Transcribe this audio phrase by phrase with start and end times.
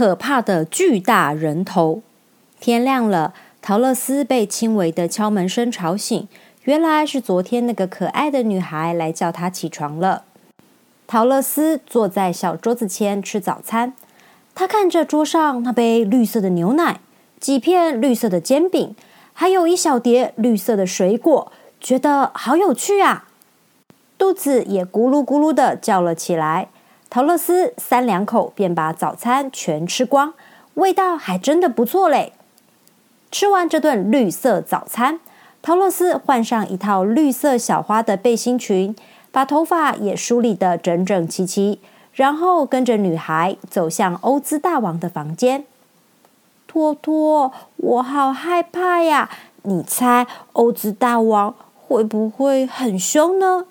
[0.00, 2.00] 可怕的巨大人头。
[2.58, 6.26] 天亮了，陶乐斯被轻微的敲门声吵醒，
[6.64, 10.24] 原来是昨天那个可爱的女孩来叫他起床了。
[11.06, 13.92] 陶乐斯坐在小桌子前吃早餐，
[14.54, 17.00] 他看着桌上那杯绿色的牛奶、
[17.38, 18.96] 几片绿色的煎饼，
[19.34, 23.28] 还有一小碟绿色的水果，觉得好有趣啊！
[24.16, 26.68] 肚子也咕噜咕噜的叫了起来。
[27.10, 30.32] 陶乐斯三两口便把早餐全吃光，
[30.74, 32.32] 味道还真的不错嘞。
[33.32, 35.18] 吃完这顿绿色早餐，
[35.60, 38.94] 陶乐斯换上一套绿色小花的背心裙。
[39.32, 41.78] 把头发也梳理得整整齐齐，
[42.12, 45.64] 然后跟着女孩走向欧兹大王的房间。
[46.66, 49.30] 托托，我好害怕呀！
[49.62, 51.54] 你猜欧兹大王
[51.86, 53.66] 会不会很凶呢？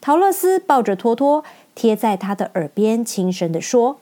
[0.00, 3.98] 陶乐斯抱着托托，贴在他的耳边轻声的说：“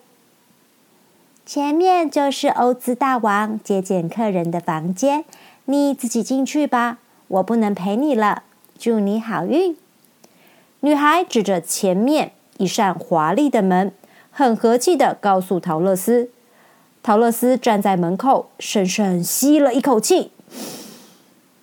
[1.47, 5.25] 前面就是欧兹大王接见客人的房间，
[5.67, 8.43] 你自己进去吧，我不能陪你了。
[8.79, 9.77] 祝你好运。”
[10.81, 13.93] 女孩指着前面一扇华丽的门，
[14.31, 16.31] 很和气的告诉陶乐斯。
[17.03, 20.31] 陶乐斯站在门口，深深吸了一口气，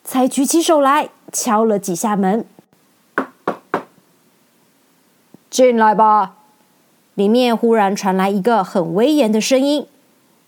[0.03, 2.45] 才举起手来敲了几下门。
[5.55, 6.33] 进来吧！
[7.13, 9.87] 里面忽然传来一个很威严的声音。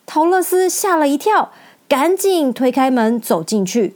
[0.06, 1.52] 陶乐斯吓了一跳，
[1.88, 3.96] 赶紧推开门走进去。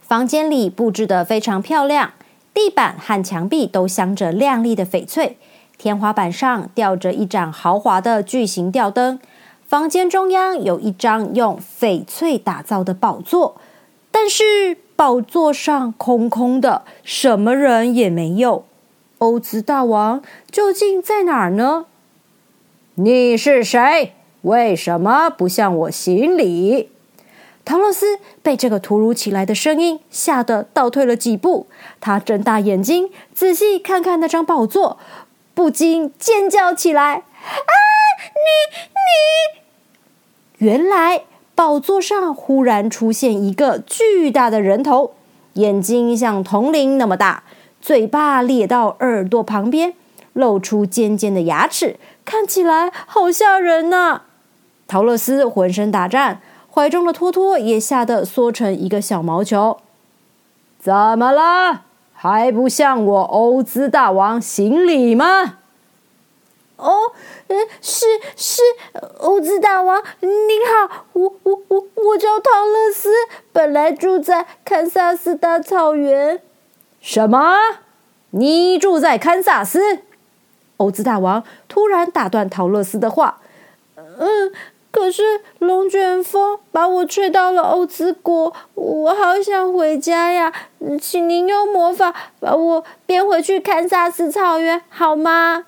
[0.00, 2.12] 房间里布置的非常漂亮。
[2.54, 5.36] 地板和墙壁都镶着亮丽的翡翠，
[5.76, 9.20] 天花板上吊着一盏豪华的巨型吊灯。
[9.66, 13.60] 房间中央有一张用翡翠打造的宝座，
[14.10, 18.64] 但是宝座上空空的，什么人也没有。
[19.22, 20.20] 欧兹大王
[20.50, 21.86] 究竟在哪儿呢？
[22.96, 24.14] 你是谁？
[24.40, 26.90] 为什么不向我行礼？
[27.64, 31.68] 陶乐斯被这个突如其来的声音吓得倒退了几步，
[32.00, 34.98] 他睁大眼睛仔细看看那张宝座，
[35.54, 37.72] 不禁尖叫起来：“啊，
[38.34, 41.22] 你你！”原来
[41.54, 45.12] 宝座上忽然出现一个巨大的人头，
[45.52, 47.44] 眼睛像铜铃那么大，
[47.82, 49.92] 嘴巴咧到耳朵旁边，
[50.32, 54.22] 露出尖尖的牙齿，看起来好吓人呐！
[54.86, 56.40] 陶乐斯浑身打颤。
[56.74, 59.78] 怀中的托托也吓得缩成一个小毛球。
[60.78, 61.82] 怎么了？
[62.14, 65.58] 还不向我欧兹大王行礼吗？
[66.76, 67.12] 哦，
[67.48, 68.06] 嗯，是
[68.36, 68.62] 是，
[69.18, 70.30] 欧兹大王您
[70.88, 73.10] 好，我我我我叫陶乐斯，
[73.52, 76.40] 本来住在堪萨斯大草原。
[77.02, 77.56] 什么？
[78.30, 79.98] 你住在堪萨斯？
[80.78, 83.40] 欧兹大王突然打断陶乐斯的话。
[83.96, 84.52] 嗯。
[84.92, 90.52] 可是龙卷风把我吹到了欧兹国，我好想回家呀！
[91.00, 95.64] 请您用魔法把我变回去堪萨斯草原好吗？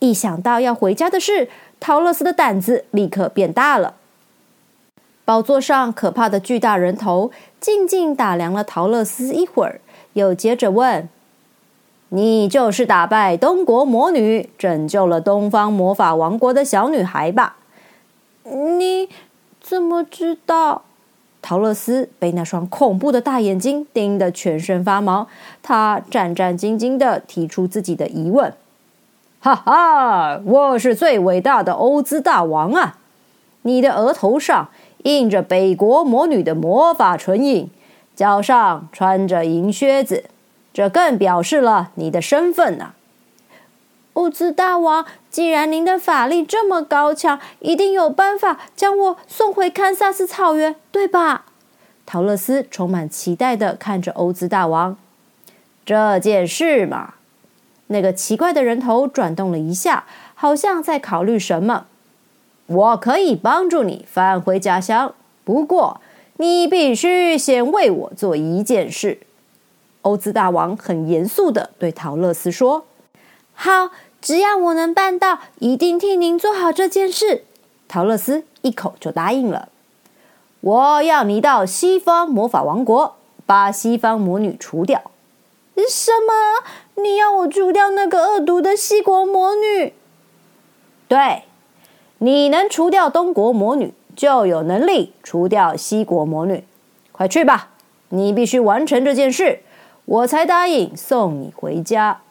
[0.00, 1.48] 一想到要回家的事，
[1.78, 3.94] 陶乐斯的胆子立刻变大了。
[5.24, 9.80] 宝座上可怕的巨大人头静静打量了陶乐斯一会儿，
[10.14, 11.08] 又接着问
[12.10, 17.56] ：“你就是打败东国魔女，拯救了东方魔法王国的小女孩吧？”
[18.44, 19.08] 你
[19.60, 20.82] 怎么知道？
[21.42, 25.26] 陶乐斯被那双恐怖的大眼睛盯得全身发毛，
[25.62, 28.52] 他战战兢兢的提出自己的疑问
[29.40, 32.98] ：“哈哈，我是最伟大的欧兹大王啊！
[33.62, 34.68] 你的额头上
[35.04, 37.70] 印着北国魔女的魔法唇印，
[38.14, 40.24] 脚上穿着银靴子，
[40.72, 42.92] 这更表示了你的身份呐。”
[44.14, 51.46] 欧兹大王，既然您的法力这么高强，一定有办法将我送回堪萨斯草原，对吧？
[52.04, 54.96] 陶乐斯充满期待的看着欧兹大王。
[55.86, 57.14] 这件事嘛，
[57.86, 60.04] 那个奇怪的人头转动了一下，
[60.34, 61.86] 好像在考虑什么。
[62.66, 65.14] 我可以帮助你返回家乡，
[65.44, 66.00] 不过
[66.40, 69.18] 你必须先为我做一件事。
[70.00, 72.86] 欧兹大王很严肃的对陶乐斯说。
[73.52, 73.90] 好，
[74.22, 77.44] 只要我能办到，一定替您做好这件事。
[77.86, 79.68] 陶乐斯一口就答应了。
[80.62, 85.10] 我要你到西方魔法王国，把西方魔女除掉。
[85.90, 87.02] 什么？
[87.02, 89.92] 你要我除掉那个恶毒的西国魔女？
[91.06, 91.42] 对，
[92.16, 96.64] 你能除掉东国魔女，就有能力除掉西国魔女。
[97.12, 97.68] 快去吧，
[98.10, 99.60] 你必须完成这件事，
[100.04, 102.22] 我才答应送你回家。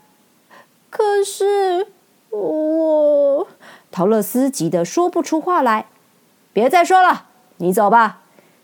[0.89, 1.87] 可是
[2.31, 3.47] 我
[3.91, 5.85] 陶乐斯急得说不出话来。
[6.51, 7.27] 别再说了，
[7.57, 8.21] 你走吧。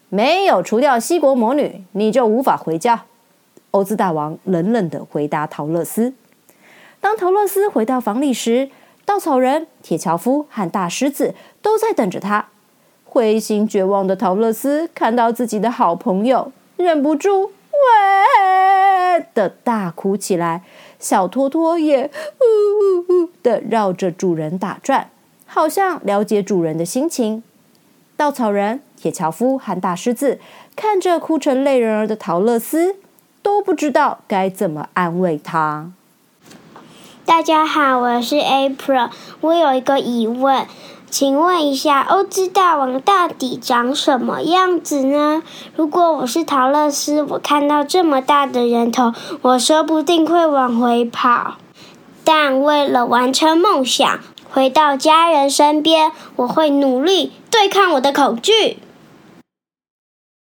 [0.10, 3.06] 没有除掉西国魔女，你就无法回家。
[3.72, 6.14] 欧兹大王冷冷的回答陶乐斯。
[7.02, 8.70] 当陶乐斯回到房里时，
[9.04, 12.48] 稻草人、铁樵夫和大狮子都在等着他。
[13.16, 20.64] 灰心绝望的陶乐斯看到自己的好朋友，忍不住“喂”的大哭起来。
[21.00, 25.10] 小托托也“呜呜呜”的绕着主人打转，
[25.46, 27.42] 好像了解主人的心情。
[28.18, 30.42] 稻草人、铁樵夫和大狮子
[30.76, 32.98] 看着哭成泪人儿的陶乐斯，
[33.42, 35.90] 都不知道该怎么安慰他。
[37.24, 39.10] 大家好，我是 April。
[39.40, 40.68] 我有一个疑问，
[41.18, 45.44] 请问一下，欧兹大王到底长什么样子呢？
[45.74, 51.54] 如果我是陶乐斯，我看到这么大的人头，我说不定会往回跑。
[52.26, 54.20] 但为了完成梦想，
[54.52, 58.80] 回到家人身边，我会努力对抗我的恐惧。